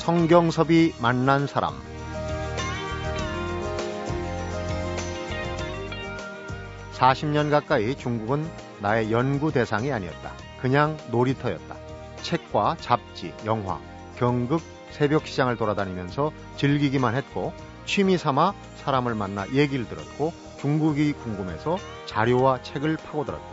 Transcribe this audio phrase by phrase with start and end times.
[0.00, 1.74] 성경섭이 만난 사람
[6.94, 8.48] (40년) 가까이 중국은
[8.80, 10.32] 나의 연구 대상이 아니었다.
[10.58, 11.76] 그냥 놀이터였다.
[12.22, 13.78] 책과 잡지, 영화,
[14.16, 17.52] 경극, 새벽 시장을 돌아다니면서 즐기기만 했고
[17.84, 21.76] 취미 삼아 사람을 만나 얘기를 들었고 중국이 궁금해서
[22.06, 23.44] 자료와 책을 파고들었다.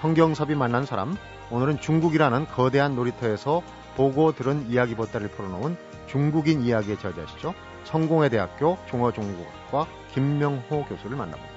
[0.00, 1.18] 성경섭이 만난 사람,
[1.50, 3.62] 오늘은 중국이라는 거대한 놀이터에서
[3.96, 5.76] 보고 들은 이야기 보따리를 풀어놓은
[6.06, 7.54] 중국인 이야기의 저자시죠.
[7.84, 11.54] 성공회 대학교 중어중국학과 김명호 교수를 만나봅니다.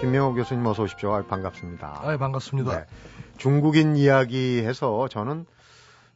[0.00, 1.12] 김명호 교수님 어서 오십시오.
[1.12, 2.00] 아, 반갑습니다.
[2.02, 2.78] 아, 반갑습니다.
[2.78, 2.86] 네.
[3.36, 5.44] 중국인 이야기 해서 저는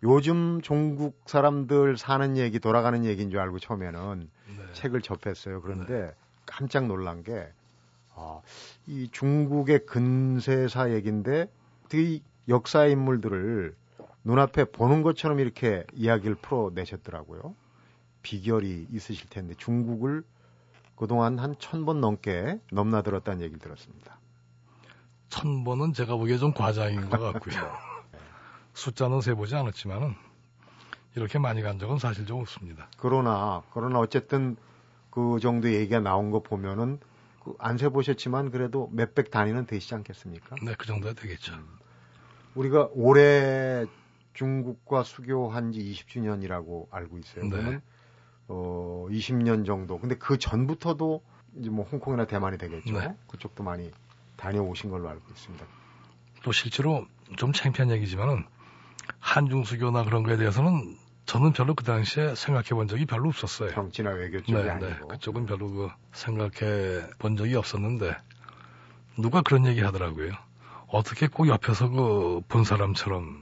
[0.02, 4.72] 요즘 중국 사람들 사는 얘기, 돌아가는 얘기인 줄 알고 처음에는 네.
[4.72, 5.61] 책을 접했어요.
[5.61, 6.11] 그런데 네.
[6.47, 7.48] 깜짝 놀란 게,
[8.14, 8.41] 아,
[8.86, 11.50] 이 중국의 근세사 얘기인데,
[11.88, 13.74] 되게 역사 인물들을
[14.24, 17.54] 눈앞에 보는 것처럼 이렇게 이야기를 풀어내셨더라고요.
[18.22, 20.24] 비결이 있으실 텐데, 중국을
[20.96, 24.19] 그동안 한 천 번 넘게 넘나들었다는 얘기를 들었습니다.
[25.28, 27.54] 천 번은 제가 보기에 좀 과장인 것 같고요.
[28.74, 30.14] 숫자는 세보지 않았지만은
[31.16, 32.88] 이렇게 많이 간 적은 사실 좀 없습니다.
[32.98, 34.56] 그러나 그러나 어쨌든
[35.10, 37.06] 그 정도 얘기가 나온 거 보면은 그
[37.58, 40.56] 안 세보셨지만 그래도 몇백 단위는 되시지 않겠습니까?
[40.62, 41.54] 네, 그 정도야 되겠죠.
[41.54, 41.66] 음.
[42.54, 43.86] 우리가 올해
[44.34, 47.44] 중국과 수교한 지 20주년이라고 알고 있어요.
[47.44, 47.50] 네.
[47.50, 47.82] 그러면
[48.48, 49.98] 어 20년 정도.
[49.98, 51.22] 근데 그 전부터도
[51.58, 52.98] 이제 뭐 홍콩이나 대만이 되겠죠.
[52.98, 53.14] 네.
[53.28, 53.90] 그쪽도 많이
[54.36, 55.66] 다녀오신 걸로 알고 있습니다.
[56.42, 58.44] 또 실제로 좀 창피한 얘기지만은
[59.20, 60.96] 한중 수교나 그런 거에 대해서는
[61.27, 63.70] 저는 별로 그 당시에 생각해 본 적이 별로 없었어요.
[63.70, 64.70] 정치나 외교 쪽이 네, 네.
[64.70, 64.87] 아니고.
[64.89, 68.16] 네, 그쪽은 별로 그 생각해 본 적이 없었는데
[69.19, 70.32] 누가 그런 얘기 하더라고요.
[70.88, 73.41] 어떻게 꼭 옆에서 그 본 사람처럼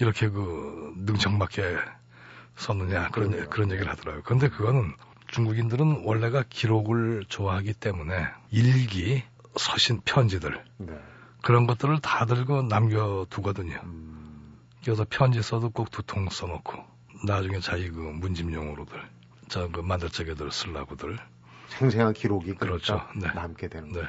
[0.00, 1.76] 이렇게 그 능청맞게
[2.56, 3.50] 썼느냐 그런 그렇죠.
[3.50, 4.22] 그런 얘기를 하더라고요.
[4.24, 4.94] 그런데 그거는
[5.28, 9.22] 중국인들은 원래가 기록을 좋아하기 때문에 일기,
[9.56, 10.98] 서신, 편지들 네.
[11.42, 13.78] 그런 것들을 다 들고 남겨두거든요.
[13.84, 14.56] 음.
[14.82, 16.82] 그래서 편지 써도 꼭 두 통 써놓고
[17.24, 19.00] 나중에 자기 그 문집용으로들
[19.48, 21.18] 저그 만들적에들 쓰려고들
[21.68, 23.02] 생생한 기록이 그렇죠.
[23.16, 23.32] 네.
[23.34, 24.02] 남게 되는 네.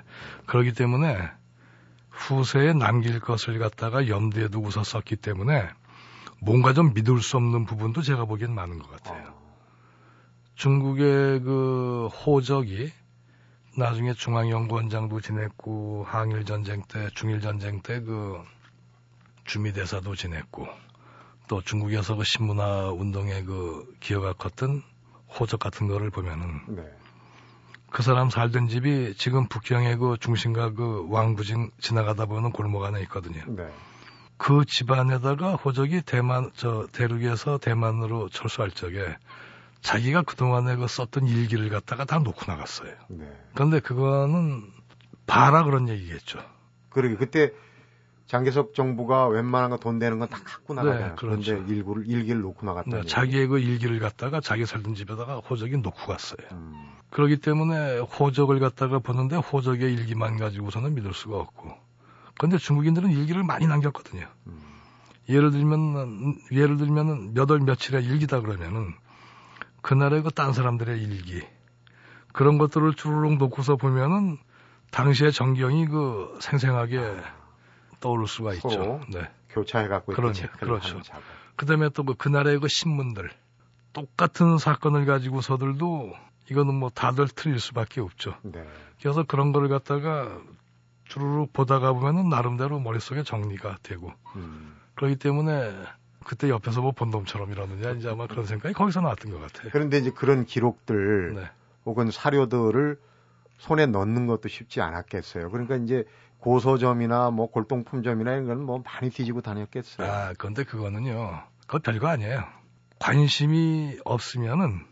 [0.45, 1.29] 그렇기 때문에
[2.09, 5.69] 후세에 남길 것을 갖다가 염두에 두고서 썼기 때문에
[6.41, 9.29] 뭔가 좀 믿을 수 없는 부분도 제가 보기엔 많은 것 같아요.
[9.29, 9.39] 어.
[10.55, 12.91] 중국의 그 호적이
[13.77, 18.41] 나중에 중앙연구원장도 지냈고 항일 전쟁 때, 중일 전쟁 때 그
[19.49, 20.67] 주미대사도 지냈고
[21.49, 24.83] 또 중국에서 그 신문화 운동의 그 기여가 컸던
[25.39, 26.83] 호적 같은 거를 보면은 네.
[27.89, 33.43] 그 사람 살던 집이 지금 북경의 그 중심가 그 왕부진 지나가다 보면 골목 안에 있거든요.
[33.47, 33.67] 네.
[34.37, 39.17] 그 집안에다가 호적이 대만 저 대륙에서 대만으로 철수할 적에
[39.81, 42.93] 자기가 그동안에 그 썼던 일기를 갖다가 다 놓고 나갔어요.
[43.09, 43.25] 네.
[43.55, 44.71] 그런데 그거는
[45.25, 46.39] 봐라 그런 얘기겠죠.
[46.89, 47.51] 그러게 그때
[48.29, 51.09] 장개석 정부가 웬만한 거 돈 되는 건 다 갖고 나가잖아요.
[51.09, 51.41] 네, 그렇죠.
[51.55, 52.89] 그런데 일구를 일기를 놓고 나갔다.
[52.97, 56.47] 네, 자기의 그 일기를 갖다가 자기 살던 집에다가 호적이 놓고 갔어요.
[56.51, 56.73] 음.
[57.09, 61.73] 그렇기 때문에 호적을 갖다가 보는데 호적의 일기만 가지고서는 믿을 수가 없고.
[62.37, 64.27] 그런데 중국인들은 일기를 많이 남겼거든요.
[64.45, 64.59] 음.
[65.27, 68.93] 예를 들면 예를 들면은 몇월 며칠의 일기다 그러면은
[69.81, 71.41] 그날의 그 딴 사람들의 일기
[72.31, 74.37] 그런 것들을 주르륵 놓고서 보면은
[74.91, 76.99] 당시의 정경이 그 생생하게
[77.99, 79.01] 떠오를 수가 있죠.
[79.11, 79.29] 네.
[79.49, 80.99] 교차해 갖고 그러 그렇죠.
[81.55, 83.29] 그다음에 또 그 그날의 그 신문들
[83.93, 86.13] 똑같은 사건을 가지고서들도
[86.51, 88.35] 이거는 뭐 다들 틀릴 수밖에 없죠.
[88.43, 88.65] 네.
[89.01, 90.39] 그래서 그런 거를 갖다가
[91.05, 94.75] 주르륵 보다가 보면은 나름대로 머릿속에 정리가 되고 음.
[94.95, 95.73] 그렇기 때문에
[96.25, 99.69] 그때 옆에서 뭐 본dom처럼 이러느냐 이제 아마 그런 생각이 거기서 나왔던 것 같아요.
[99.71, 101.49] 그런데 이제 그런 기록들 네.
[101.85, 102.99] 혹은 사료들을
[103.57, 105.49] 손에 넣는 것도 쉽지 않았겠어요.
[105.49, 106.05] 그러니까 이제
[106.39, 110.09] 고서점이나 뭐 골동품점이나 이런 건 뭐 많이 뒤지고 다녔겠어요.
[110.09, 111.43] 아, 그런데 그거는요.
[111.61, 112.43] 그거 별거 아니에요.
[112.99, 114.85] 관심이 없으면은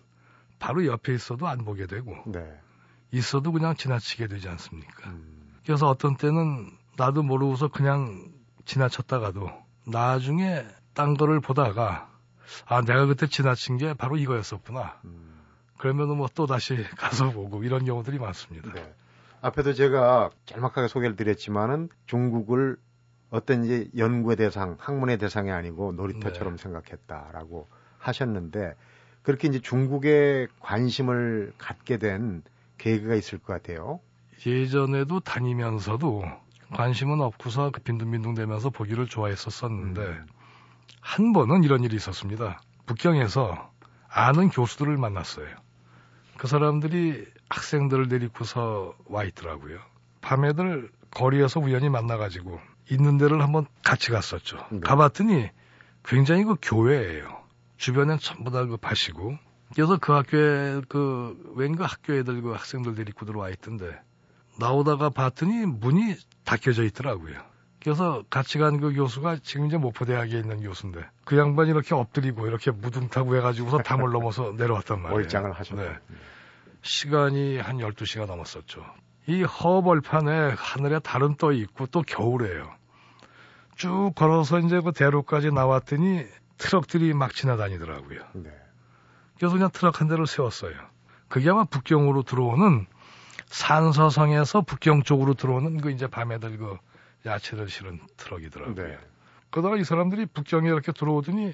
[0.60, 2.40] 바로 옆에 있어도 안 보게 되고 네.
[3.12, 5.10] 있어도 그냥 지나치게 되지 않습니까?
[5.10, 5.54] 음.
[5.66, 8.32] 그래서 어떤 때는 나도 모르고서 그냥
[8.66, 9.50] 지나쳤다가도
[9.86, 12.10] 나중에 딴 거를 보다가
[12.66, 15.00] 아 내가 그때 지나친 게 바로 이거였었구나.
[15.06, 15.42] 음.
[15.78, 18.74] 그러면 뭐또 다시 가서 보고 이런 경우들이 많습니다.
[18.74, 18.94] 네.
[19.42, 22.78] 앞에도 제가 짤막하게 소개를 드렸지만은 중국을
[23.30, 26.64] 어떤 이제 연구의 대상, 학문의 대상이 아니고 놀이터처럼 네.
[26.64, 27.68] 생각했다라고
[28.00, 28.74] 하셨는데
[29.22, 32.42] 그렇게 이제 중국에 관심을 갖게 된
[32.78, 34.00] 계기가 있을 것 같아요.
[34.46, 36.24] 예전에도 다니면서도
[36.74, 40.26] 관심은 없고서 그 빈둥빈둥대면서 보기를 좋아했었었는데 음.
[41.02, 42.62] 한 번은 이런 일이 있었습니다.
[42.86, 43.72] 북경에서
[44.10, 45.48] 아는 교수들을 만났어요.
[46.38, 49.80] 그 사람들이 학생들을 데리고서 와 있더라고요.
[50.22, 52.60] 밤에들 거리에서 우연히 만나가지고
[52.92, 54.58] 있는 데를 한번 같이 갔었죠.
[54.72, 54.80] 네.
[54.82, 55.50] 가봤더니
[56.04, 57.38] 굉장히 그 교회예요.
[57.78, 59.38] 주변엔 전부 다 그 밭이고.
[59.76, 64.00] 그래서 그 학교에 그웬그 학교 애들 그 학생들 데리고 들어와 있던데
[64.60, 66.16] 나오다가 봤더니 문이
[66.46, 67.36] 닫혀져 있더라고요.
[67.84, 72.48] 그래서 같이 간 그 교수가 지금 이제 목포 대학에 있는 교수인데 그 양반이 이렇게 엎드리고
[72.48, 75.16] 이렇게 무등 타고 해가지고서 담을 넘어서 내려왔단 말이에요.
[75.16, 75.84] 월장을 하셨네.
[75.84, 75.96] 네.
[76.82, 78.86] 시간이 한 12시가 넘었었죠.
[79.28, 82.74] 이 허벌판에 하늘에 달은 떠 있고 또 겨울에요.
[83.76, 86.26] 쭉 걸어서 이제 그 대로까지 나왔더니
[86.58, 88.20] 트럭들이 막 지나다니더라고요.
[88.34, 88.50] 네.
[89.38, 90.74] 그래서 그냥 트럭 한 대를 세웠어요.
[91.28, 92.88] 그게 아마 북경으로 들어오는
[93.48, 96.78] 산서성에서 북경 쪽으로 들어오는 그 이제 밤에들 그
[97.26, 98.76] 야채를 실은 트럭이더라고요.
[98.76, 98.98] 네.
[99.50, 101.54] 그러다가 이 사람들이 북경에 이렇게 들어오더니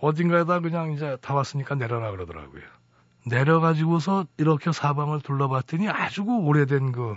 [0.00, 2.62] 어딘가에다 그냥 이제 다 왔으니까 내려라 그러더라고요.
[3.26, 7.16] 내려가지고서 이렇게 사방을 둘러봤더니 아주 그 오래된 그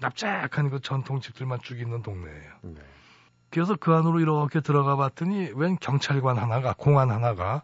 [0.00, 2.52] 납작한 그 전통집들만 쭉 있는 동네예요.
[2.62, 2.80] 네.
[3.50, 7.62] 그래서 그 안으로 이렇게 들어가 봤더니 웬 경찰관 하나가 공안 하나가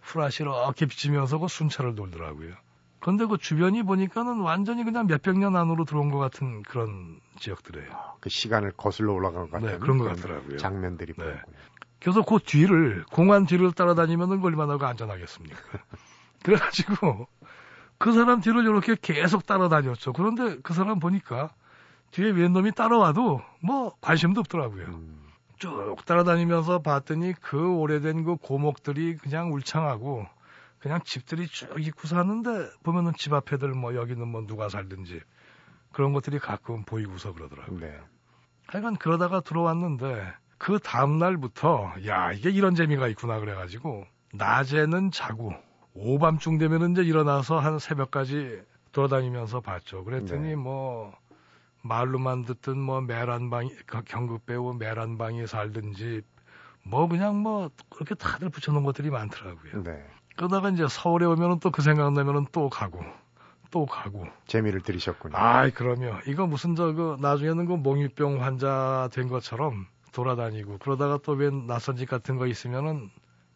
[0.00, 2.54] 후라시 이렇게 비치면서 그 순찰을 돌더라고요.
[2.98, 7.88] 그런데 그 주변이 보니까는 완전히 그냥 몇백 년 안으로 들어온 것 같은 그런 지역들이에요.
[8.20, 10.56] 그 시간을 거슬러 올라간 것 같은 네, 그런 것 같더라고요.
[10.58, 11.24] 장면들이 네.
[11.24, 11.56] 보였군요.
[12.00, 15.56] 그래서 그 뒤를 공안 뒤를 따라다니면은 그 얼마나 그 안전하겠습니까?
[16.44, 17.26] 그래가지고
[17.98, 20.12] 그 사람 뒤를 이렇게 계속 따라다녔죠.
[20.12, 21.50] 그런데 그 사람 보니까
[22.10, 24.86] 뒤에 웬 놈이 따라와도 뭐 관심도 없더라고요.
[24.86, 30.26] 음, 쭉 따라다니면서 봤더니 그 오래된 그 고목들이 그냥 울창하고
[30.78, 35.20] 그냥 집들이 쭉 있고 사는데 보면은 집 앞에들 뭐 여기는 뭐 누가 살든지
[35.92, 37.78] 그런 것들이 가끔 보이고서 그러더라고요.
[37.78, 38.00] 네.
[38.66, 44.04] 하여간 그러다가 들어왔는데 그 다음날부터 야 이게 이런 재미가 있구나 그래가지고
[44.34, 45.52] 낮에는 자고
[45.94, 48.62] 오밤중 되면은 이제 일어나서 한 새벽까지
[48.92, 50.04] 돌아다니면서 봤죠.
[50.04, 50.56] 그랬더니 네.
[50.56, 51.12] 뭐
[51.82, 54.78] 말로만 듣던 뭐 메란방이 그 경극 배우
[55.46, 59.82] 살던 집뭐 그냥 뭐 그렇게 다들 붙여놓은 것들이 많더라고요.
[59.82, 60.04] 네.
[60.36, 63.02] 그러다가 이제 서울에 오면은 또 그 생각나면은 또 가고
[63.70, 65.36] 또 가고 재미를 들이셨군요.
[65.36, 66.20] 아이 그럼요.
[66.26, 72.08] 이거 무슨 저그 나중에는 그 몽유병 환자 된 것처럼 돌아다니고 그러다가 또 웬 낯선 집
[72.08, 73.10] 같은 거 있으면은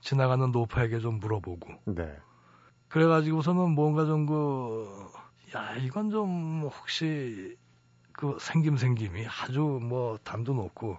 [0.07, 2.17] 지나가는 노파에게 좀 물어보고 네.
[2.89, 7.57] 그래가지고서는 뭔가 좀 그 야 이건 좀 혹시
[8.13, 10.99] 그 생김생김이 아주 뭐 담도 높고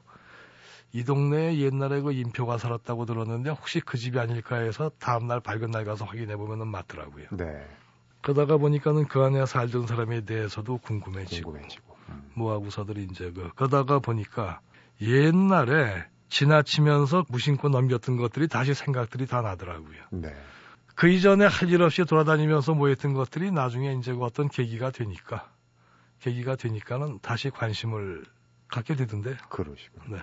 [0.94, 5.84] 이 동네에 옛날에 그 인표가 살았다고 들었는데 혹시 그 집이 아닐까 해서 다음날 밝은 날
[5.84, 7.28] 가서 확인해 보면은 맞더라고요.
[7.32, 7.68] 네.
[8.22, 11.98] 그러다가 보니까는 그 안에 살던 사람에 대해서도 궁금해지고 궁금해지고.
[12.10, 12.32] 음.
[12.36, 14.62] 뭐하고서들 이제 그 그러다가 보니까
[15.02, 19.98] 옛날에 지나치면서 무심코 넘겼던 것들이 다시 생각들이 다 나더라고요.
[20.12, 20.34] 네.
[20.96, 25.50] 그 이전에 할 일 없이 돌아다니면서 모였던 것들이 나중에 이제 그 어떤 계기가 되니까
[26.22, 28.24] 계기가 되니까는 다시 관심을
[28.68, 29.36] 갖게 되던데요.
[29.50, 30.02] 그러시고.
[30.10, 30.18] 네.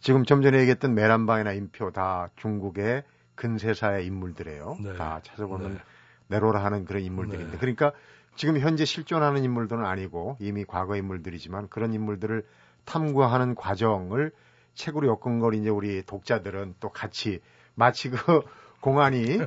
[0.00, 3.04] 지금 좀 전에 얘기했던 메란방이나 인표 다 중국의
[3.36, 4.78] 근세사의 인물들이에요.
[4.80, 4.94] 네.
[4.94, 5.80] 다 찾아보면 네.
[6.28, 7.58] 내로라 하는 그런 인물들인데 네.
[7.58, 7.92] 그러니까
[8.36, 12.46] 지금 현재 실존하는 인물들은 아니고 이미 과거 인물들이지만 그런 인물들을
[12.84, 14.32] 탐구하는 과정을
[14.74, 17.40] 책으로 엮은 걸 이제 우리 독자들은 또 같이
[17.74, 18.16] 마치 그
[18.80, 19.38] 공안이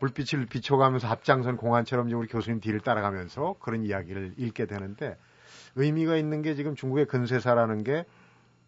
[0.00, 5.16] 불빛을 비춰가면서 앞장선 공안처럼 이제 우리 교수님 뒤를 따라가면서 그런 이야기를 읽게 되는데
[5.76, 8.04] 의미가 있는 게 지금 중국의 근세사라는 게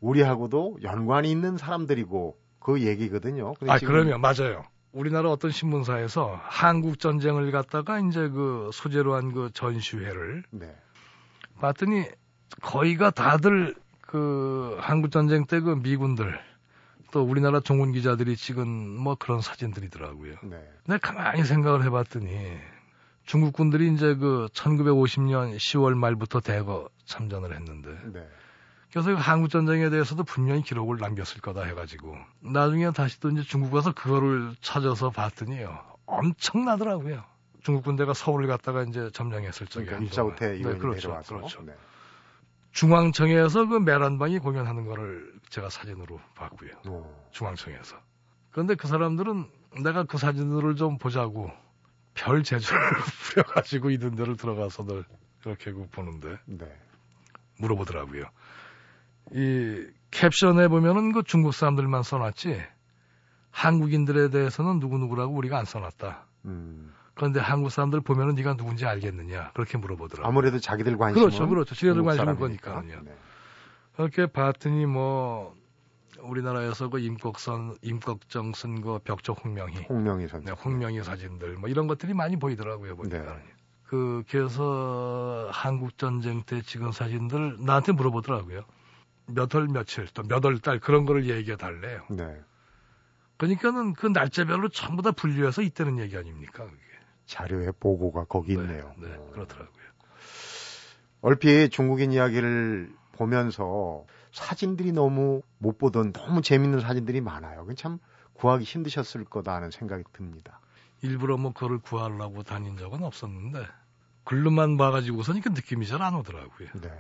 [0.01, 3.53] 우리하고도 연관이 있는 사람들이고 그 얘기거든요.
[3.69, 4.65] 아 그러면 맞아요.
[4.93, 10.75] 우리나라 어떤 신문사에서 한국 전쟁을 갖다가 이제 그 소재로 한 그 전시회를 네.
[11.61, 12.05] 봤더니
[12.63, 13.75] 거의가 다들
[14.15, 16.39] 그 한국 전쟁 때 그 미군들
[17.11, 20.37] 또 우리나라 종군 기자들이 찍은 뭐 그런 사진들이더라고요.
[20.45, 20.71] 네.
[20.87, 22.31] 근데 가만히 생각을 해봤더니
[23.25, 28.29] 중국군들이 이제 그 1950년 10월 말부터 대거 참전을 했는데 네.
[28.93, 33.73] 그래서 이 한국 전쟁에 대해서도 분명히 기록을 남겼을 거다 해가지고 나중에 다시 또 이제 중국
[33.73, 37.25] 가서 그거를 찾아서 봤더니요 엄청나더라고요.
[37.65, 40.37] 중국 군대가 서울을 갔다가 이제 점령했을 적에 그러니까 한동안.
[40.37, 41.63] 일사후퇴 네, 그렇죠, 내려와서 그렇죠.
[41.63, 41.73] 네.
[42.75, 46.73] 중앙청에서 그 메란방이 공연하는 거를 제가 사진으로 봤고요.
[46.89, 47.97] 어, 중앙청에서.
[48.51, 49.49] 그런데 그 사람들은
[49.83, 51.51] 내가 그 사진들을 좀 보자고
[52.15, 52.79] 별 재주를
[53.33, 55.05] 부려가지고 있는 데를 들어가서들
[55.45, 56.67] 이렇게 그 보는데 네.
[57.59, 58.25] 물어보더라고요.
[59.33, 62.61] 이 캡션에 보면은 그 중국 사람들만 써놨지
[63.51, 66.27] 한국인들에 대해서는 누구누구라고 우리가 안 써놨다.
[66.47, 66.93] 음.
[67.15, 70.29] 그런데 한국 사람들 보면은 네가 누군지 알겠느냐 그렇게 물어보더라고요.
[70.29, 71.75] 아무래도 자기들 관심은 그렇죠, 그렇죠.
[71.75, 72.73] 중국 관심은 사람이니까.
[72.75, 73.03] 거니까요.
[73.05, 73.17] 네.
[73.99, 75.55] 이렇게 봤더니 뭐
[76.21, 80.47] 우리나라에서 그 임꺽선 임꺽정 쓴거 벽적 홍명희, 홍명희 선수.
[80.47, 83.19] 네, 홍명희 사진들 뭐 이런 것들이 많이 보이더라고요 보니까.
[83.19, 83.43] 네.
[83.85, 88.65] 그 그래서 한국 전쟁 때 찍은 사진들 나한테 물어보더라고요.
[89.27, 92.03] 몇 월 며칠 또 몇 월 달 그런 거를 얘기해 달래요.
[92.11, 92.41] 네.
[93.37, 96.65] 그러니까는 그 날짜별로 전부 다 분류해서 있다는 얘기 아닙니까?
[96.65, 96.83] 그게.
[97.27, 98.93] 자료의 보고가 거기 네, 있네요.
[98.99, 99.31] 네, 어.
[99.33, 99.85] 그렇더라고요.
[101.21, 107.65] 얼핏 중국인 이야기를 보면서 사진들이 너무 못 보던 너무 재밌는 사진들이 많아요.
[107.67, 107.99] 그참
[108.35, 110.61] 구하기 힘드셨을 거다 하는 생각이 듭니다.
[111.03, 113.65] 일부러 뭐 그걸 구하려고 다닌 적은 없었는데
[114.25, 116.69] 글로만 봐가지고서는 그 느낌이 잘 안 오더라고요.
[116.81, 116.91] 네.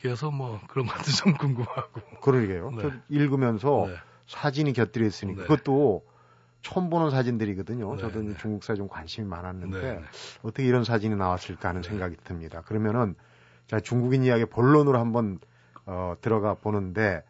[0.00, 2.00] 그래서 뭐 그런 것도 좀 궁금하고.
[2.22, 2.70] 그러게요.
[2.72, 2.82] 네.
[2.82, 3.94] 저 읽으면서 네.
[4.26, 5.46] 사진이 곁들여 있으니까 네.
[5.48, 6.04] 그것도
[6.62, 7.94] 처음 보는 사진들이거든요.
[7.94, 8.36] 네, 저도 네.
[8.36, 10.02] 중국사에 좀 관심이 많았는데 네, 네.
[10.42, 11.88] 어떻게 이런 사진이 나왔을까 하는 네.
[11.88, 12.62] 생각이 듭니다.
[12.62, 13.14] 그러면은
[13.66, 15.38] 자 중국인 이야기 본론으로 한번
[15.86, 17.22] 어, 들어가 보는데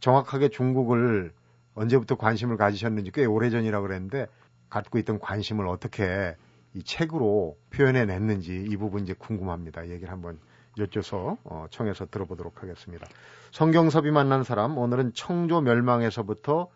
[0.00, 1.32] 정확하게 중국을
[1.74, 4.26] 언제부터 관심을 가지셨는지 꽤 오래 전이라고 그랬는데
[4.68, 6.36] 갖고 있던 관심을 어떻게
[6.74, 9.88] 이 책으로 표현해 냈는지 이 부분 이제 궁금합니다.
[9.88, 10.38] 얘기를 한번
[10.76, 13.06] 여쭤서 어, 청해서 들어보도록 하겠습니다.
[13.50, 16.68] 성경섭이 만난 사람 오늘은 청조 멸망에서부터 어,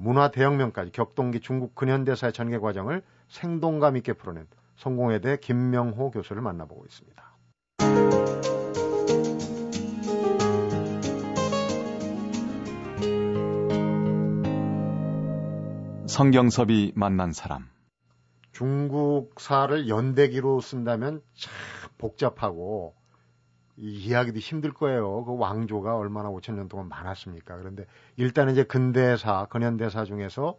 [0.00, 7.28] 문화 대혁명까지 격동기 중국 근현대사의 전개 과정을 생동감 있게 풀어낸 성공회대 김명호 교수를 만나보고 있습니다.
[16.06, 17.68] 성경섭이 만난 사람.
[18.52, 21.52] 중국사를 연대기로 쓴다면 참
[21.96, 22.97] 복잡하고
[23.80, 25.24] 이 이해하기도 힘들 거예요.
[25.24, 27.56] 그 왕조가 얼마나 5천 년 동안 많았습니까?
[27.56, 30.58] 그런데 일단은 이제 근대사, 근현대사 중에서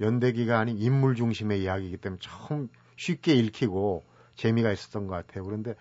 [0.00, 4.04] 연대기가 아닌 인물 중심의 이야기이기 때문에 처음 쉽게 읽히고
[4.34, 5.44] 재미가 있었던 것 같아요.
[5.44, 5.74] 그런데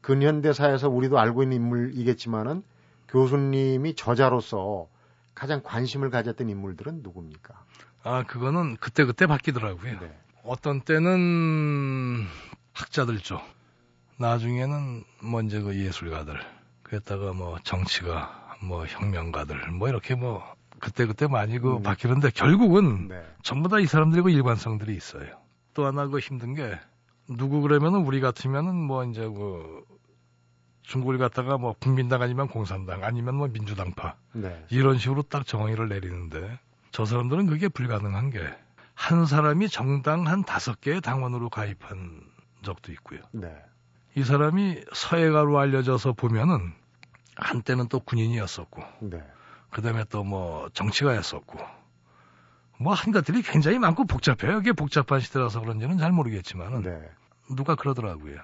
[0.00, 2.62] 근현대사에서 우리도 알고 있는 인물이겠지만은
[3.08, 4.88] 교수님이 저자로서
[5.34, 7.64] 가장 관심을 가졌던 인물들은 누굽니까?
[8.02, 10.00] 아 그거는 그때 그때 바뀌더라고요.
[10.00, 10.18] 네.
[10.44, 12.24] 어떤 때는
[12.72, 13.40] 학자들 쪽,
[14.18, 16.38] 나중에는 뭐 이제 그 예술가들,
[16.82, 20.42] 그랬다가 뭐 정치가, 뭐 혁명가들, 뭐 이렇게 뭐
[20.80, 21.82] 그때 그때 많이 그 음.
[21.82, 23.22] 바뀌는데 결국은 네.
[23.42, 25.38] 전부 다 이 사람들이 그 일관성들이 있어요.
[25.74, 26.78] 또 하나 그 힘든 게
[27.28, 29.84] 누구 그러면은 우리 같으면은 뭐 이제 그
[30.82, 34.64] 중국을 갖다가 뭐 국민당 아니면 공산당 아니면 뭐 민주당파 네.
[34.70, 36.58] 이런 식으로 딱 정의를 내리는데
[36.90, 38.40] 저 사람들은 그게 불가능한 게
[38.98, 42.20] 한 사람이 정당 한 다섯 개의 당원으로 가입한
[42.62, 43.20] 적도 있고요.
[43.30, 43.56] 네.
[44.14, 46.72] 이 사람이 서해가로 알려져서 보면은
[47.36, 49.22] 한때는 또 군인이었었고 네.
[49.70, 51.58] 그 다음에 또 뭐 정치가였었고
[52.80, 54.58] 뭐한 것들이 굉장히 많고 복잡해요.
[54.58, 57.00] 이게 복잡한 시대라서 그런지는 잘 모르겠지만은 네.
[57.54, 58.38] 누가 그러더라고요.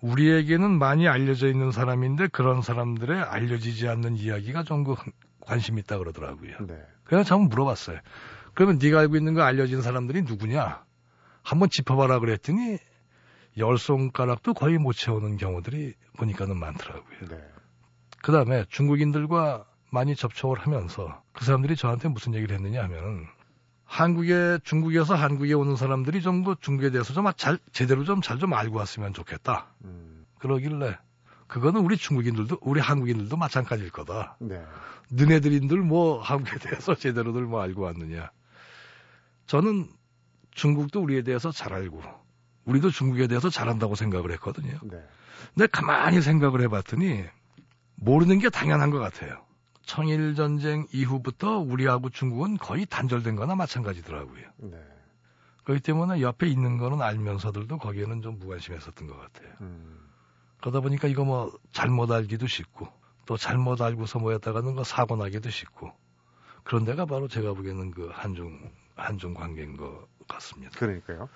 [0.00, 4.94] 우리에게는 많이 알려져 있는 사람인데 그런 사람들의 알려지지 않는 이야기가 좀 그
[5.40, 6.56] 관심 있다 그러더라고요.
[6.60, 6.80] 네.
[7.04, 7.98] 그래서 저 한번 물어봤어요.
[8.54, 10.84] 그러면 네가 알고 있는 거 알려진 사람들이 누구냐?
[11.42, 12.78] 한번 짚어봐라 그랬더니
[13.58, 17.28] 열 손가락도 거의 못 채우는 경우들이 보니까는 많더라고요.
[17.28, 17.40] 네.
[18.22, 23.26] 그 다음에 중국인들과 많이 접촉을 하면서 그 사람들이 저한테 무슨 얘기를 했느냐 하면은
[23.84, 29.66] 한국에 중국에서 한국에 오는 사람들이 좀그 중국에 대해서 좀 잘 제대로 좀잘좀 알고 왔으면 좋겠다.
[29.84, 30.96] 음, 그러길래
[31.48, 34.36] 그거는 우리 중국인들도 우리 한국인들도 마찬가지일 거다.
[34.38, 34.64] 네.
[35.10, 38.30] 너네들인들 뭐 한국에 대해서 제대로들 뭐 알고 왔느냐.
[39.46, 39.88] 저는
[40.52, 42.00] 중국도 우리에 대해서 잘 알고
[42.64, 44.78] 우리도 중국에 대해서 잘한다고 생각을 했거든요.
[44.82, 45.02] 네.
[45.54, 47.24] 근데 가만히 생각을 해봤더니
[47.96, 49.44] 모르는 게 당연한 것 같아요.
[49.82, 54.46] 청일 전쟁 이후부터 우리하고 중국은 거의 단절된 거나 마찬가지더라고요.
[54.58, 54.78] 네.
[55.64, 59.52] 그렇기 때문에 옆에 있는 거는 알면서들도 거기에는 좀 무관심했었던 것 같아요.
[59.60, 59.98] 음,
[60.60, 62.88] 그러다 보니까 이거 뭐 잘못 알기도 쉽고
[63.26, 65.92] 또 잘못 알고서 뭐였다가는 거 사고 나기도 쉽고
[66.64, 70.78] 그런 데가 바로 제가 보기에는 그 한중 한중 관계인 것 같습니다.
[70.78, 71.28] 그러니까요.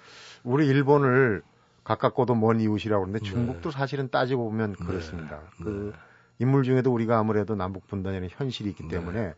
[0.43, 1.43] 우리 일본을
[1.85, 3.31] 가깝고도 먼 이웃이라고 그러는데 네.
[3.31, 4.87] 중국도 사실은 따지고 보면 네.
[4.87, 5.41] 그렇습니다.
[5.59, 5.65] 네.
[5.65, 5.93] 그
[6.39, 8.89] 인물 중에도 우리가 아무래도 남북 분단이라는 현실이 있기 네.
[8.89, 9.35] 때문에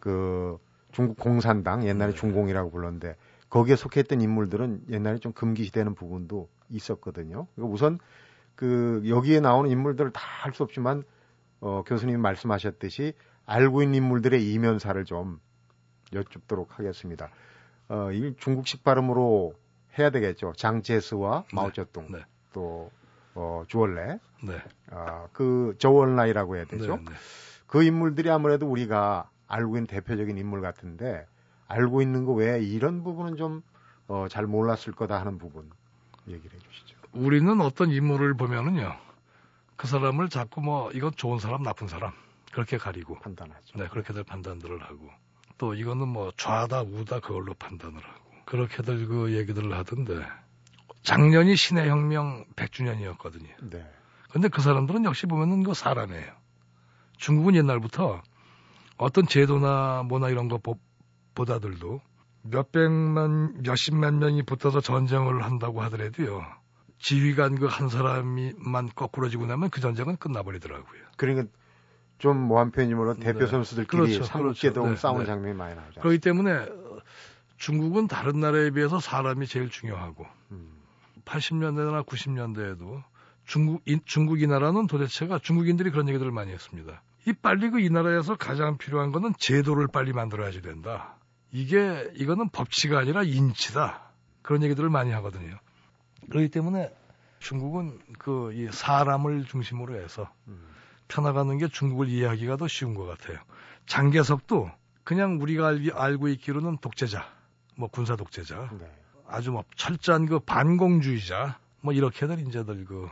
[0.00, 0.58] 그
[0.92, 2.16] 중국 공산당 옛날에 네.
[2.16, 3.16] 중공이라고 불렀는데
[3.50, 7.46] 거기에 속했던 인물들은 옛날에 좀 금기시되는 부분도 있었거든요.
[7.54, 7.98] 그러니까 우선
[8.56, 11.02] 그 여기에 나오는 인물들을 다 할 수 없지만
[11.60, 13.14] 어, 교수님이 말씀하셨듯이
[13.46, 15.40] 알고 있는 인물들의 이면사를 좀
[16.12, 17.30] 여쭙도록 하겠습니다.
[17.88, 19.54] 어, 이 중국식 발음으로
[19.98, 20.52] 해야 되겠죠.
[20.56, 21.48] 장제스와 네.
[21.52, 22.24] 마오쩌둥 네.
[22.52, 22.90] 또
[23.34, 24.62] 어, 주얼레, 네.
[24.90, 26.96] 아, 그 저원라이라고 해야 되죠.
[26.96, 27.12] 네, 네.
[27.66, 31.26] 그 인물들이 아무래도 우리가 알고 있는 대표적인 인물 같은데
[31.66, 33.62] 알고 있는 거 외에 이런 부분은 좀
[34.06, 35.70] 어, 잘 몰랐을 거다 하는 부분
[36.28, 36.96] 얘기를 해주시죠.
[37.12, 38.96] 우리는 어떤 인물을 보면은요
[39.76, 42.12] 그 사람을 자꾸 뭐 이건 좋은 사람 나쁜 사람
[42.52, 43.78] 그렇게 가리고 판단하죠.
[43.78, 45.10] 네, 그렇게들 판단들을 하고
[45.58, 50.24] 또 이거는 뭐 좌다 우다 그걸로 판단을 하고 그렇게들 그 얘기들을 하던데
[51.02, 53.70] 작년이 신의 혁명 100주년이었거든요.
[53.70, 53.86] 네.
[54.30, 56.32] 근데 그 사람들은 역시 보면은 그 사람이에요.
[57.18, 58.22] 중국은 옛날부터
[58.96, 60.78] 어떤 제도나 뭐나 이런 거 보-
[61.34, 62.00] 보다들도
[62.42, 66.42] 몇백만, 몇십만 명이 붙어서 전쟁을 한다고 하더라도요.
[66.98, 71.02] 지휘관 그 한 사람이만 거꾸러지고 나면 그 전쟁은 끝나버리더라고요.
[71.16, 71.48] 그러니까
[72.18, 73.46] 좀 뭐한 편이면 대표 네.
[73.46, 74.90] 선수들끼리 그렇죠, 삼국계동 그렇죠.
[74.90, 75.26] 네, 싸우는 네.
[75.26, 76.00] 장면이 많이 나오죠.
[76.00, 77.00] 그렇기 때문에 어,
[77.58, 80.70] 중국은 다른 나라에 비해서 사람이 제일 중요하고 음.
[81.24, 83.02] 80년대나 90년대에도
[83.46, 87.02] 중국, 이 나라는 도대체가 중국인들이 그런 얘기들을 많이 했습니다.
[87.26, 91.16] 이 빨리 그 이 나라에서 가장 필요한 거는 제도를 빨리 만들어야지 된다.
[91.52, 94.10] 이게, 이거는 법치가 아니라 인치다.
[94.42, 95.56] 그런 얘기들을 많이 하거든요.
[96.30, 96.92] 그렇기 때문에
[97.38, 100.73] 중국은 그 이 사람을 중심으로 해서 음.
[101.18, 103.38] 펴나가는 게 중국을 이해하기가 더 쉬운 것 같아요.
[103.86, 104.68] 장개석도
[105.04, 107.24] 그냥 우리가 알, 알고 있기로는 독재자,
[107.76, 108.90] 뭐 군사 독재자, 네.
[109.28, 113.08] 아주 뭐 철저한 그 반공주의자 뭐 이렇게들 이제들 그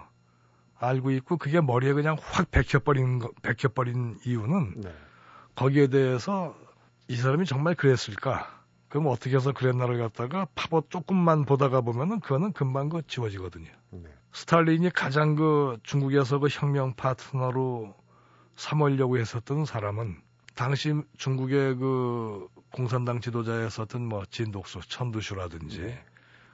[0.79, 4.95] 알고 있고 그게 머리에 그냥 확 박혀버린 거- 박혀버린 이유는 네.
[5.55, 6.57] 거기에 대해서
[7.07, 8.62] 이 사람이 정말 그랬을까?
[8.93, 13.71] 그럼 어떻게 해서 그랬나를 갖다가 파보 조금만 보다가 보면은 그거는 금방 그 지워지거든요.
[13.89, 14.03] 네.
[14.35, 17.95] 스탈린이 가장 그 중국에서 그 혁명 파트너로
[18.55, 20.21] 삼으려고 했었던 사람은
[20.55, 26.05] 당시 중국의 그 공산당 지도자였었던 뭐 진독수, 천두슈라든지 네.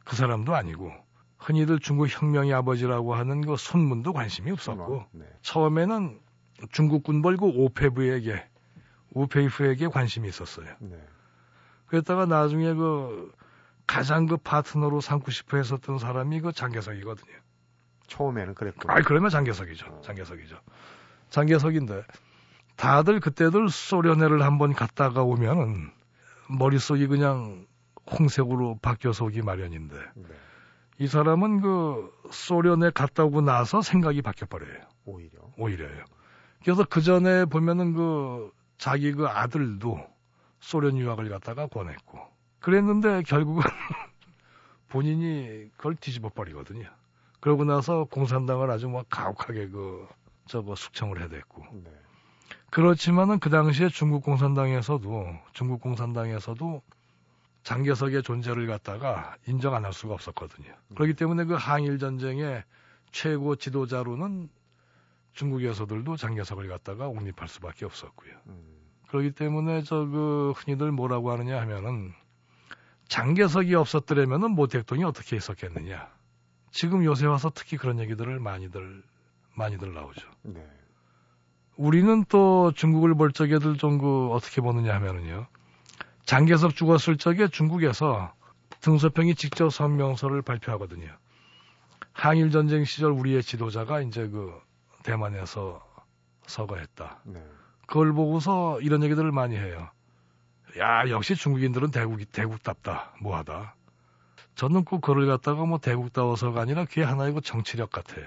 [0.04, 0.92] 그 사람도 아니고
[1.38, 5.24] 흔히들 중국 혁명의 아버지라고 하는 그 손문도 관심이 없었고 네.
[5.42, 6.20] 처음에는
[6.70, 8.46] 중국 군벌 그 오페브에게
[9.14, 10.68] 우페이프에게 관심이 있었어요.
[10.78, 11.04] 네.
[11.88, 13.32] 그랬다가 나중에 그
[13.86, 17.32] 가장 그 파트너로 삼고 싶어 했었던 사람이 그 장개석이거든요.
[18.06, 18.90] 처음에는 그랬고.
[18.90, 20.02] 아이 그러면 장개석이죠.
[20.02, 20.58] 장개석이죠.
[21.30, 22.04] 장개석인데
[22.76, 25.90] 다들 그때들 소련회를 한번 갔다가 오면은
[26.48, 27.66] 머릿속이 그냥
[28.10, 30.28] 홍색으로 바뀌어서 오기 마련인데 네.
[30.98, 34.80] 이 사람은 그 소련에 갔다 오고 나서 생각이 바뀌어 버려요.
[35.04, 35.38] 오히려.
[35.56, 36.04] 오히려요.
[36.62, 40.04] 그래서 그 전에 보면은 그 자기 그 아들도
[40.60, 42.18] 소련 유학을 갔다가 권했고
[42.60, 43.62] 그랬는데 결국은
[44.88, 46.88] 본인이 그걸 뒤집어 버리거든요.
[47.40, 50.08] 그러고 나서 공산당을 아주 막 가혹하게 그
[50.46, 51.90] 저거 숙청을 해댔고 네.
[52.70, 56.82] 그렇지만은 그 당시에 중국 공산당에서도 중국 공산당에서도
[57.62, 60.74] 장개석의 존재를 갖다가 인정 안 할 수가 없었거든요.
[60.94, 62.64] 그렇기 때문에 그 항일 전쟁의
[63.12, 64.48] 최고 지도자로는
[65.32, 68.32] 중국에서들도 장개석을 갖다가 옹립할 수밖에 없었고요.
[68.46, 68.77] 음.
[69.08, 72.12] 그렇기 때문에 저 그 흔히들 뭐라고 하느냐 하면은
[73.08, 76.08] 장개석이 없었더라면은 모택동이 어떻게 있었겠느냐.
[76.70, 79.02] 지금 요새 와서 특히 그런 얘기들을 많이들
[79.54, 80.28] 많이들 나오죠.
[80.42, 80.64] 네.
[81.76, 85.46] 우리는 또 중국을 볼 적에들 좀 그 어떻게 보느냐 하면은요.
[86.24, 88.32] 장개석 죽었을 적에 중국에서
[88.80, 91.08] 등소평이 직접 선명서를 발표하거든요.
[92.12, 94.52] 항일 전쟁 시절 우리의 지도자가 이제 그
[95.02, 95.82] 대만에서
[96.46, 97.20] 서거했다.
[97.24, 97.42] 네.
[97.88, 99.88] 그걸 보고서 이런 얘기들을 많이 해요.
[100.78, 103.74] 야, 역시 중국인들은 대국이, 대국답다, 뭐하다.
[104.54, 108.26] 저는 꼭 그걸 갖다가 뭐 대국다워서가 아니라 그게 하나의 그 정치력 같아요.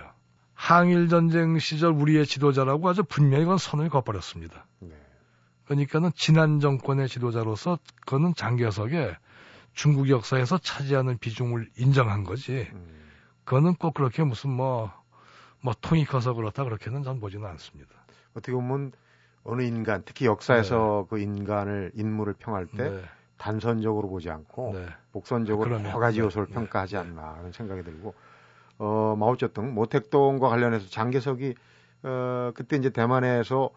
[0.56, 4.65] 항일 전쟁 시절 우리의 지도자라고 아주 분명히 그건 선을 그어버렸습니다.
[4.80, 4.95] 네.
[5.65, 9.15] 그러니까는 지난 정권의 지도자로서 그거는 장개석의
[9.74, 12.67] 중국 역사에서 차지하는 비중을 인정한 거지.
[12.74, 13.10] 음.
[13.43, 14.91] 그거는 꼭 그렇게 무슨 뭐,
[15.62, 17.91] 뭐 통이 커서 그렇다 그렇게는 전 보지는 않습니다.
[18.34, 18.91] 어떻게 보면
[19.43, 23.01] 어느 인간, 특히 역사에서 그 인간을 인물을 평할 때 네,
[23.38, 24.86] 단선적으로 보지 않고 네.
[25.12, 27.01] 복선적으로 그러면, 여러 가지 네, 요소를 네, 평가하지 네.
[27.01, 28.13] 않나 하는 생각이 들고
[28.77, 31.56] 어 마오쩌둥 모택동과 관련해서 장개석이
[32.04, 33.71] 어 그때 이제 대만에서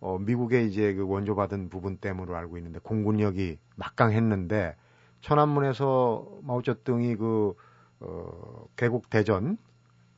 [0.00, 4.76] 어 미국에 이제 그 원조 받은 부분 때문으로 알고 있는데 공군력이 막강했는데
[5.20, 7.54] 천안문에서 마오쩌둥이 그
[8.00, 9.56] 어, 개국 대전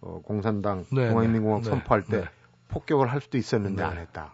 [0.01, 2.29] 어, 공산당 네, 중화인민공화국 네, 선포할 때 네.
[2.69, 3.89] 폭격을 할 수도 있었는데 네.
[3.89, 4.33] 안 했다.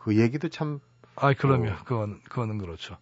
[0.00, 0.14] 네.
[0.14, 0.80] 그 얘기도 참
[1.16, 1.70] 아, 그럼요.
[1.70, 1.76] 어.
[1.84, 2.96] 그건, 그거는 그렇죠.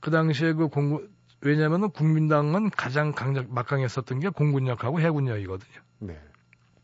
[0.00, 1.08] 그 당시에 그 공군,
[1.40, 5.80] 왜냐면은 국민당은 가장 강력, 막강했었던 게 공군력하고 해군력이거든요.
[6.00, 6.20] 네.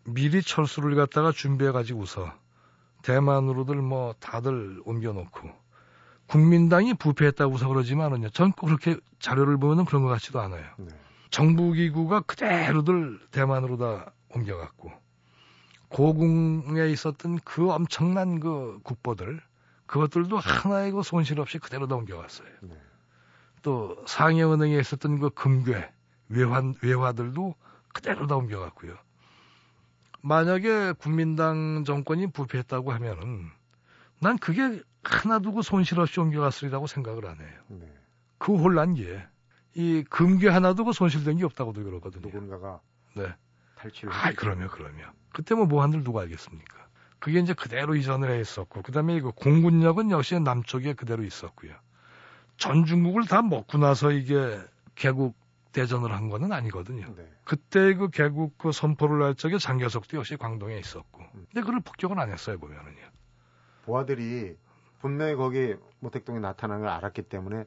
[0.05, 2.33] 미리 철수를 갖다가 준비해 가지고서
[3.03, 5.51] 대만으로들 뭐 다들 옮겨놓고
[6.27, 8.31] 국민당이 부패했다고서 그러지만은요.
[8.31, 10.65] 전꼭 그렇게 자료를 보면은 그런 것 같지도 않아요.
[10.79, 10.89] 네.
[11.31, 14.93] 정부기구가 그대로들 대만으로 다 옮겨갔고
[15.93, 19.41] 고궁에 있었던 그 엄청난 그 국보들
[19.87, 22.49] 그것들도 하나의 그 손실 없이 그대로 다 옮겨갔어요.
[22.63, 22.77] 네.
[23.63, 25.91] 또 상해은행에 있었던 그 금괴
[26.29, 27.55] 외환 외화들도
[27.93, 28.97] 그대로 다 옮겨갔고요.
[30.23, 33.51] 만약에 국민당 정권이 부패했다고 하면은
[34.21, 37.61] 난 그게 하나 두고 손실 없이 옮겨갔으리라고 생각을 안 해요.
[37.69, 37.93] 네.
[38.39, 39.27] 그 혼란기에
[39.75, 42.23] 이 금괴 하나 두고 손실된 게 없다고도 그러거든요.
[42.23, 42.81] 누군가가
[43.17, 43.35] 네.
[43.83, 44.13] 탈취를.
[44.13, 45.03] 아, 그럼요, 그럼요.
[45.33, 46.87] 그때 뭐 뭐한들 누가 알겠습니까?
[47.19, 51.73] 그게 이제 그대로 이전을 해 있었고, 그 다음에 이거 공군력은 역시 남쪽에 그대로 있었고요.
[52.57, 54.61] 전 중국을 다 먹고 나서 이게
[54.95, 55.37] 개국
[55.73, 57.15] 대전을 한 거는 아니거든요.
[57.17, 57.33] 네.
[57.45, 61.47] 그때 그 개국 그 선포를 할 적에 장개석도 역시 광동에 있었고, 음.
[61.53, 63.03] 근데 그걸 폭격은 안 했어요 보면은요.
[63.85, 64.57] 보아들이
[65.01, 67.65] 분명히 거기 모택동에 나타나는 걸 알았기 때문에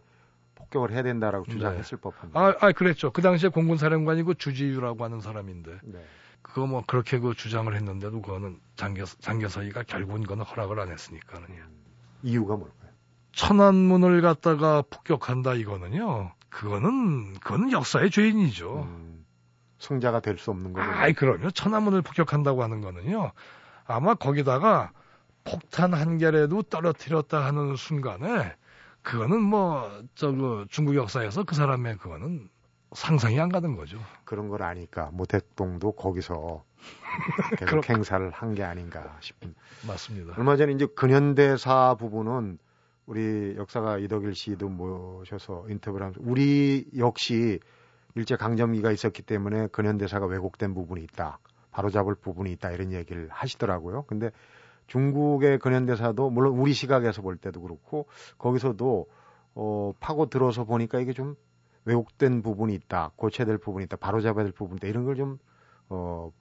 [0.56, 2.38] 폭격을 해야 된다라고 주장했을 법한데.
[2.40, 3.12] 아, 아, 그랬죠.
[3.12, 6.06] 그 당시에 공군사령관이고 주지유라고 하는 사람인데, 네.
[6.42, 11.64] 그거 뭐 그렇게 그 주장을 했는데도 그거는 장개 장개석이가 결국은 그거는 허락을 안 했으니까는요.
[12.24, 12.92] 이유가 뭘까요?
[13.34, 16.32] 천안문을 갖다가 폭격한다 이거는요.
[16.50, 18.84] 그거는 그거는 역사의 죄인이죠.
[18.84, 19.26] 음,
[19.80, 20.90] 승자가 될 수 없는 거죠.
[20.90, 21.52] 아이 그럼요.
[21.52, 23.32] 천안문을 폭격한다고 하는 거는요.
[23.86, 24.92] 아마 거기다가
[25.44, 28.56] 폭탄 한 개라도 떨어뜨렸다 하는 순간에
[29.06, 32.50] 그거는 뭐저그 중국 역사에서 그 사람의 그거는
[32.94, 34.00] 상상이 안 가는 거죠.
[34.24, 36.64] 그런 걸 아니까 모택동도 거기서
[37.60, 39.54] 계속 행사를 한 게 아닌가 싶은.
[39.88, 40.34] 맞습니다.
[40.38, 42.58] 얼마 전에 이제 근현대사 부분은
[43.06, 47.60] 우리 역사가 이덕일 씨도 모셔서 인터뷰를 하면서 우리 역시
[48.16, 51.38] 일제 강점기가 있었기 때문에 근현대사가 왜곡된 부분이 있다.
[51.72, 52.72] 바로잡을 부분이 있다.
[52.72, 54.04] 이런 얘기를 하시더라고요.
[54.04, 54.32] 근데
[54.88, 59.08] 중국의 근현대사도 물론 우리 시각에서 볼 때도 그렇고 거기서도
[59.56, 61.36] 어, 파고 들어서 보니까 이게 좀
[61.86, 63.12] 왜곡된 부분이 있다.
[63.16, 63.98] 고쳐야 될 부분이 있다.
[63.98, 64.88] 바로잡아야 될 부분이 있다.
[64.88, 65.38] 이런 걸좀
[65.90, 66.32] 어,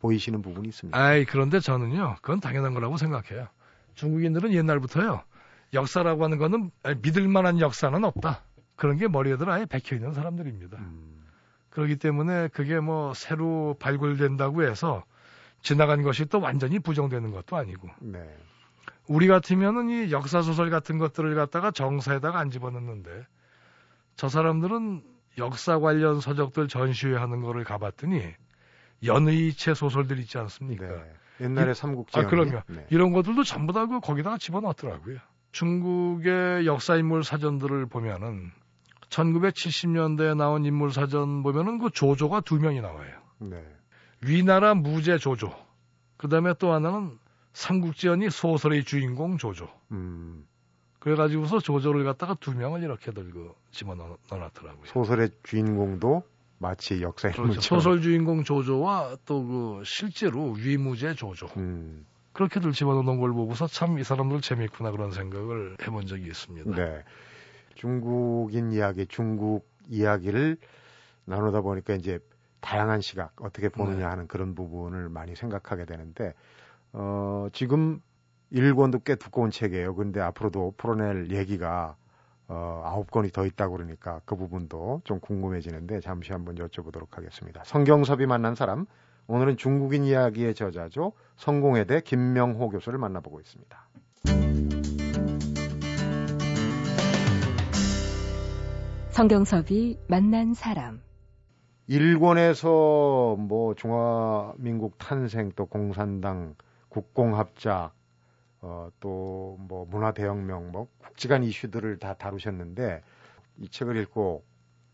[0.00, 0.98] 보이시는 부분이 있습니다.
[0.98, 2.16] 아이 그런데 저는요.
[2.22, 3.48] 그건 당연한 거라고 생각해요.
[3.94, 5.22] 중국인들은 옛날부터요.
[5.74, 6.70] 역사라고 하는 거는
[7.02, 8.42] 믿을 만한 역사는 없다.
[8.76, 10.78] 그런 게 머리에들 아예 박혀 있는 사람들입니다.
[10.78, 11.24] 음,
[11.68, 15.04] 그렇기 때문에 그게 뭐 새로 발굴된다고 해서
[15.62, 18.20] 지나간 것이 또 완전히 부정되는 것도 아니고 네.
[19.06, 23.26] 우리 같으면은 이 역사 소설 같은 것들을 갖다가 정사에다가 안 집어넣는데
[24.16, 25.02] 저 사람들은
[25.38, 28.22] 역사 관련 서적들 전시회 하는 거를 가봤더니
[29.04, 30.86] 연의체 소설들 있지 않습니까?
[30.86, 31.12] 네.
[31.40, 32.18] 옛날에 이- 삼국지.
[32.18, 32.62] 아, 그럼요.
[32.66, 32.86] 네.
[32.90, 35.18] 이런 것들도 전부 다 그 거기다가 집어넣더라고요.
[35.52, 38.50] 중국의 역사 인물 사전들을 보면은
[39.10, 43.10] 1970년대에 나온 인물 사전 보면은 그 조조가 두 명이 나와요.
[43.38, 43.64] 네.
[44.20, 45.52] 위나라 무제 조조.
[46.16, 47.18] 그 다음에 또 하나는
[47.52, 49.68] 삼국지연이 소설의 주인공 조조.
[49.92, 50.46] 음,
[50.98, 54.84] 그래가지고서 조조를 갖다가 두 명을 이렇게 들고 집어넣어놨더라고요.
[54.86, 56.22] 소설의 주인공도
[56.58, 57.60] 마치 역사 그렇죠.
[57.60, 64.02] 소설 주인공 조조와 또 그 실제로 위무제 조조 음, 그렇게들 집어넣는 걸 보고서 참 이
[64.02, 66.74] 사람들 재미있구나 그런 생각을 해본 적이 있습니다.
[66.74, 67.04] 네.
[67.76, 70.56] 중국인 이야기, 중국 이야기를
[71.26, 72.18] 나누다 보니까 이제
[72.60, 74.04] 다양한 시각 어떻게 보느냐 네.
[74.04, 76.34] 하는 그런 부분을 많이 생각하게 되는데
[76.92, 78.00] 어, 지금
[78.50, 79.94] 일권도 꽤 두꺼운 책이에요.
[79.94, 81.96] 근데 앞으로도 풀어낼 얘기가
[82.48, 87.62] 어, 아홉 권이 더 있다고 그러니까 그 부분도 좀 궁금해지는데 잠시 한번 여쭤보도록 하겠습니다.
[87.64, 88.86] 성경섭이 만난 사람
[89.26, 91.12] 오늘은 중국인 이야기의 저자죠.
[91.36, 93.88] 성공회대 김명호 교수를 만나보고 있습니다.
[99.10, 101.07] 성경섭이 만난 사람.
[101.88, 106.54] 일본에서 뭐 중화민국 탄생 또 공산당
[106.90, 107.92] 국공합작
[108.60, 113.02] 어, 또 뭐 문화대혁명 뭐 국지간 이슈들을 다 다루셨는데
[113.58, 114.44] 이 책을 읽고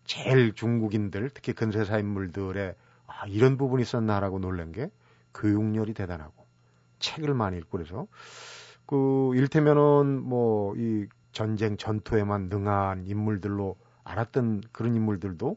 [0.04, 2.74] 제일 중국인들 특히 근세사 인물들의
[3.06, 4.90] 아, 이런 부분이 있었나라고 놀란 게
[5.34, 6.32] 교육열이 대단하고
[6.98, 8.06] 책을 많이 읽고 그래서
[8.86, 15.56] 그 일테면은 뭐 이 전쟁 전투에만 능한 인물들로 알았던 그런 인물들도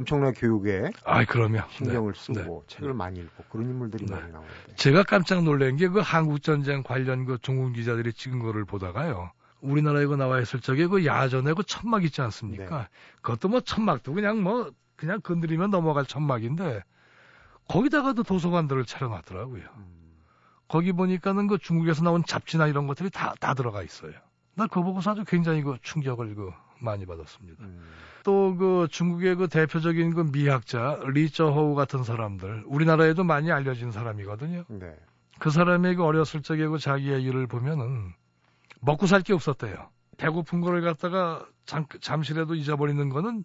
[0.00, 2.20] 엄청난 교육에 아이 그러면 신경을 네.
[2.20, 2.74] 쓰고 네.
[2.74, 4.14] 책을 많이 읽고 그런 인물들이 네.
[4.14, 4.74] 많이 나오는데.
[4.76, 9.32] 제가 깜짝 놀란 게 그 한국 전쟁 관련 그 중국 기자들이 찍은 거를 보다가요.
[9.60, 12.78] 우리나라에 그 나와 있을 적에 그 야전에 그 천막 있지 않습니까?
[12.78, 12.88] 네.
[13.20, 16.82] 그것도 뭐 천막도 그냥 뭐 그냥 건드리면 넘어갈 천막인데
[17.68, 19.62] 거기다가도 도서관들을 차려놨더라고요.
[19.76, 20.12] 음,
[20.68, 24.12] 거기 보니까는 그 중국에서 나온 잡지나 이런 것들이 다, 다 들어가 있어요.
[24.54, 27.64] 나 그거 보고서 아주 굉장히 그 충격을 그 많이 받았습니다.
[27.64, 27.82] 음,
[28.24, 34.64] 또그 중국의 그 대표적인 그 미학자 리쩌호우 같은 사람들 우리나라에도 많이 알려진 사람이거든요.
[34.68, 34.94] 네.
[35.38, 38.12] 그 사람의 그 어렸을 적에 그 자기의 일을 보면은
[38.80, 39.90] 먹고 살 게 없었대요.
[40.18, 43.44] 배고픈 거를 갖다가 잠, 잠시라도 잊어버리는 거는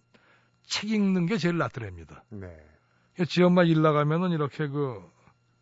[0.66, 2.24] 책 읽는 게 제일 낫더랍니다.
[2.30, 2.48] 네.
[3.28, 5.00] 지 엄마 일 나가면은 이렇게 그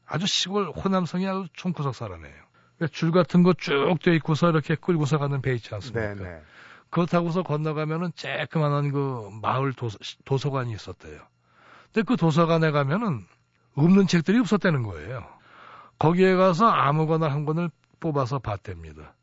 [0.07, 2.35] 아주 시골 호남성이 아주 총구석 사람이에요.
[2.91, 6.15] 줄 같은 거 쭉 돼 있고서 이렇게 끌고서 가는 배 있지 않습니까?
[6.15, 6.43] 네, 네.
[6.95, 11.23] 그거 타고서 건너가면은 쬐끄만한 그 마을 도서, 도서관이 있었대요.
[11.93, 13.27] 근데 그 도서관에 가면은
[13.75, 15.27] 없는 책들이 없었다는 거예요.
[15.99, 19.17] 거기에 가서 아무거나 한 권을 뽑아서 봤답니다.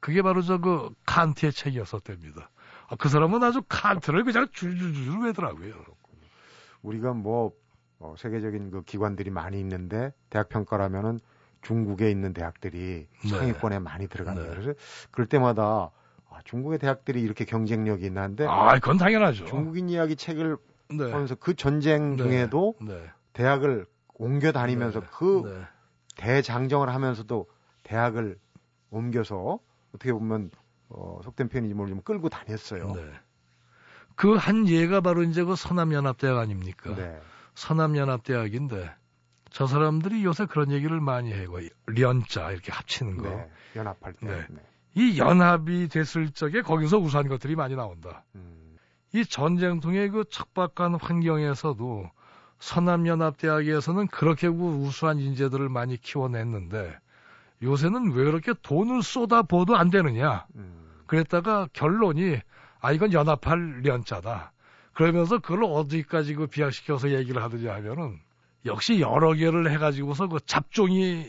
[0.00, 2.50] 그게 바로 저 그 칸트의 책이었었답니다.
[2.88, 5.72] 아, 그 사람은 아주 칸트를 그냥 줄줄줄 외더라고요.
[6.82, 7.52] 우리가 뭐
[8.00, 11.20] 어, 세계적인 그 기관들이 많이 있는데 대학 평가라면은
[11.62, 13.28] 중국에 있는 대학들이 네.
[13.30, 14.42] 상위권에 많이 들어간다.
[14.42, 14.48] 네.
[14.50, 14.74] 그래서
[15.10, 15.90] 그럴 때마다
[16.34, 19.44] 아, 중국의 대학들이 이렇게 경쟁력이 있는데 아, 그건 당연하죠.
[19.44, 20.56] 중국인 이야기 책을
[20.90, 21.10] 네.
[21.10, 22.22] 보면서 그 전쟁 네.
[22.22, 23.08] 중에도 네.
[23.32, 25.06] 대학을 옮겨 다니면서 네.
[25.12, 25.66] 그 네.
[26.16, 27.46] 대장정을 하면서도
[27.84, 28.38] 대학을
[28.90, 29.60] 옮겨서
[29.94, 30.50] 어떻게 보면
[30.88, 32.92] 어, 속된 표현이지 모르지만 끌고 다녔어요.
[32.94, 33.12] 네.
[34.16, 36.94] 그한 예가 바로 이제 그 서남연합대학 아닙니까?
[36.94, 37.20] 네.
[37.54, 38.92] 서남연합대학인데
[39.50, 41.52] 저 사람들이 요새 그런 얘기를 많이 해요.
[41.86, 43.28] 련자 이렇게 합치는 거.
[43.28, 43.50] 네.
[43.76, 44.46] 연합할 때.
[44.94, 48.24] 이 연합이 됐을 적에 거기서 우수한 것들이 많이 나온다.
[48.34, 48.76] 음,
[49.12, 52.10] 이 전쟁통의 그 척박한 환경에서도
[52.60, 56.96] 서남연합대학에서는 그렇게 그 우수한 인재들을 많이 키워냈는데
[57.62, 60.46] 요새는 왜 그렇게 돈을 쏟아부어도 안 되느냐.
[60.56, 62.38] 음, 그랬다가 결론이
[62.80, 64.52] 아 이건 연합할 련자다.
[64.92, 68.20] 그러면서 그걸 어디까지 그 비약시켜서 얘기를 하느냐 하면은
[68.64, 71.26] 역시 여러 개를 해가지고서 그 잡종이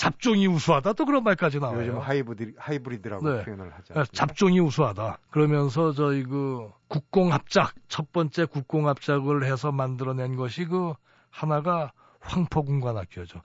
[0.00, 1.80] 잡종이 우수하다 또 그런 말까지 나와요.
[1.80, 3.44] 요즘 하이브리, 하이브리드라고 네.
[3.44, 4.00] 표현을 하죠.
[4.00, 5.18] 아, 잡종이 우수하다.
[5.30, 10.94] 그러면서 저희 그 국공합작 첫 번째 국공합작을 해서 만들어낸 것이 그
[11.28, 13.42] 하나가 황포군관학교죠.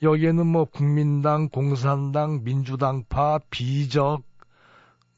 [0.00, 4.22] 여기에는 뭐 국민당, 공산당, 민주당파, 비적,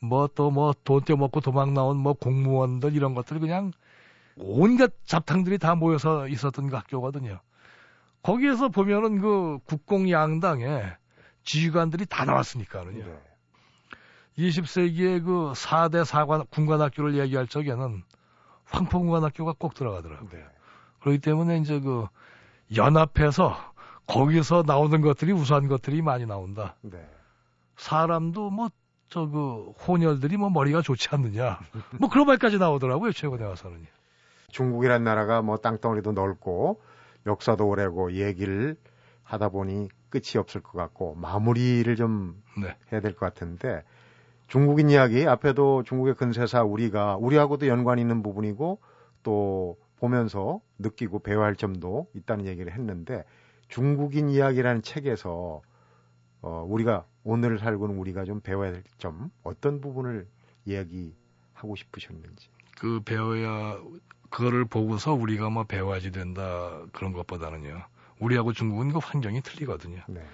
[0.00, 3.72] 뭐 또 뭐 돈 떼먹고 도망 나온 뭐 공무원들 이런 것들 그냥
[4.38, 7.40] 온갖 잡탕들이 다 모여서 있었던 그 학교거든요.
[8.22, 10.84] 거기에서 보면은 그 국공양당에
[11.44, 13.04] 지휘관들이 다 나왔으니까는요.
[13.04, 13.22] 네.
[14.38, 18.02] 20세기의 그 4대 사관, 군관학교를 얘기할 적에는
[18.64, 20.28] 황포군관학교가 꼭 들어가더라고요.
[20.30, 20.44] 네.
[21.00, 22.06] 그렇기 때문에 이제 그
[22.74, 23.56] 연합해서
[24.06, 26.76] 거기서 나오는 것들이 우수한 것들이 많이 나온다.
[26.82, 26.98] 네.
[27.76, 28.68] 사람도 뭐
[29.12, 31.60] 저 그 혼혈들이 뭐 머리가 좋지 않느냐.
[32.00, 33.12] 뭐 그런 말까지 나오더라고요.
[33.12, 33.86] 최근에 와서는.
[34.48, 36.80] 중국이란 나라가 뭐 땅덩어리도 넓고
[37.26, 38.76] 역사도 오래고 얘기를
[39.22, 42.76] 하다 보니 끝이 없을 것 같고 마무리를 좀 네.
[42.92, 43.82] 해야 될 것 같은데
[44.48, 48.80] 중국인 이야기 앞에도 중국의 근세사 우리가 우리하고도 연관이 있는 부분이고
[49.22, 53.24] 또 보면서 느끼고 배워야 할 점도 있다는 얘기를 했는데
[53.68, 55.62] 중국인 이야기라는 책에서
[56.42, 60.26] 어, 우리가 오늘 살고 있는 우리가 좀 배워야 될 점 어떤 부분을
[60.64, 62.48] 이야기하고 싶으셨는지.
[62.78, 63.78] 그 배워야
[64.32, 67.84] 그거를 보고서 우리가 뭐 배워야지 된다 그런 것보다는요.
[68.18, 70.02] 우리하고 중국은 그 환경이 틀리거든요.
[70.08, 70.26] 네.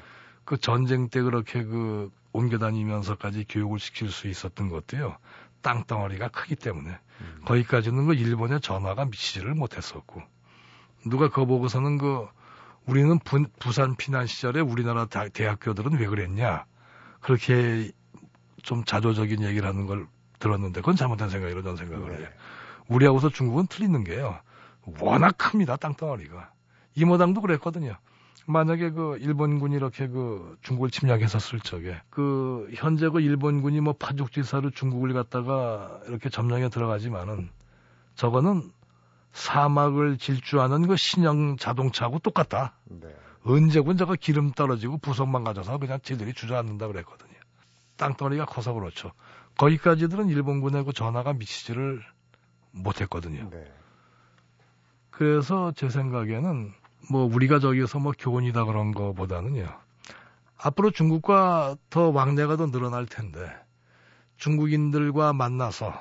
[0.44, 5.16] 그 전쟁 때 그렇게 그 옮겨 다니면서까지 교육을 시킬 수 있었던 것도요.
[5.62, 7.40] 땅덩어리가 크기 때문에 음.
[7.44, 10.22] 거기까지는 그 일본의 전화가 미치지를 못했었고
[11.06, 12.26] 누가 그거 보고서는 그
[12.86, 16.64] 우리는 부, 부산 피난 시절에 우리나라 다- 대학교들은 왜 그랬냐
[17.20, 17.90] 그렇게
[18.62, 20.06] 좀 자조적인 얘기를 하는 걸
[20.38, 22.28] 들었는데 그건 잘못된 생각이라고 저는 생각을 해요.
[22.88, 22.94] 네.
[22.94, 24.38] 우리하고서 중국은 틀리는 게요.
[25.00, 26.50] 워낙 큽니다, 땅덩어리가.
[26.94, 27.96] 이모당도 그랬거든요.
[28.46, 35.12] 만약에 그 일본군이 이렇게 그 중국을 침략했었을 적에 그 현재 그 일본군이 뭐 파죽지사로 중국을
[35.12, 37.50] 갖다가 이렇게 점령에 들어가지만은
[38.14, 38.72] 저거는
[39.32, 42.72] 사막을 질주하는 그 신형 자동차하고 똑같다.
[42.86, 43.14] 네.
[43.44, 47.34] 언제군 저거 기름 떨어지고 부속만 가져서 그냥 지들이 주저앉는다 그랬거든요.
[47.98, 49.12] 땅덩어리가 커서 그렇죠.
[49.58, 52.02] 거기까지들은 일본군의 그 전화가 미치지를
[52.72, 53.48] 못했거든요.
[53.50, 53.72] 네.
[55.10, 56.72] 그래서 제 생각에는
[57.10, 59.66] 뭐 우리가 저기서 뭐 교훈이다 그런 거보다는요.
[60.56, 63.48] 앞으로 중국과 더 왕래가 더 늘어날 텐데
[64.36, 65.92] 중국인들과 만나서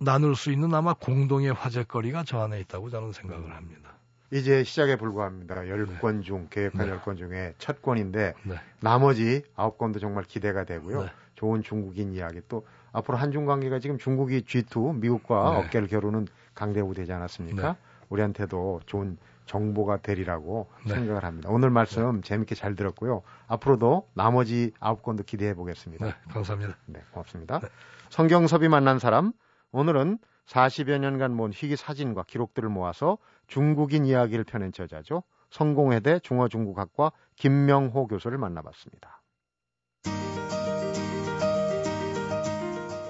[0.00, 3.94] 나눌 수 있는 아마 공동의 화제거리가 저 안에 있다고 저는 생각을 합니다.
[4.30, 5.68] 이제 시작에 불과합니다.
[5.68, 6.92] 열권 중, 계획한 네.
[6.92, 8.56] 열권 중에 첫 권인데, 네.
[8.80, 11.02] 나머지 아홉 권도 정말 기대가 되고요.
[11.02, 11.08] 네.
[11.36, 12.40] 좋은 중국인 이야기.
[12.48, 15.58] 또, 앞으로 한중 관계가 지금 중국이 G2, 미국과 네.
[15.58, 17.72] 어깨를 겨루는 강대국 되지 않았습니까?
[17.72, 17.78] 네.
[18.08, 20.94] 우리한테도 좋은 정보가 되리라고 네.
[20.94, 21.50] 생각을 합니다.
[21.50, 23.22] 오늘 말씀 재밌게 잘 들었고요.
[23.48, 26.06] 앞으로도 나머지 아홉 권도 기대해 보겠습니다.
[26.06, 26.76] 네, 감사합니다.
[26.86, 27.58] 네, 고맙습니다.
[27.58, 27.68] 네.
[28.10, 29.32] 성경섭이 만난 사람,
[29.72, 35.24] 오늘은 40여 년간 모은 희귀 사진과 기록들을 모아서 중국인 이야기를 펴낸 저자죠.
[35.50, 39.20] 성공회대 중어중국학과 김명호 교수를 만나봤습니다.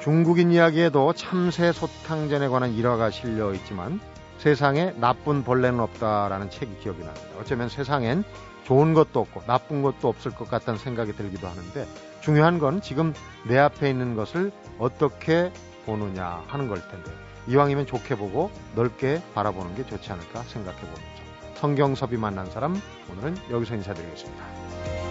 [0.04, 4.00] 중국인 이야기에도 참새 소탕전에 관한 일화가 실려 있지만
[4.36, 7.26] 세상에 나쁜 벌레는 없다라는 책이 기억이 납니다.
[7.40, 8.22] 어쩌면 세상엔
[8.64, 11.86] 좋은 것도 없고 나쁜 것도 없을 것 같다는 생각이 들기도 하는데
[12.20, 13.14] 중요한 건 지금
[13.48, 15.50] 내 앞에 있는 것을 어떻게
[15.86, 17.10] 보느냐 하는 걸 텐데
[17.46, 21.06] 이왕이면 좋게 보고 넓게 바라보는 게 좋지 않을까 생각해 봅니다.
[21.54, 22.78] 성경섭이 만난 사람
[23.10, 25.03] 오늘은 여기서 인사드리겠습니다.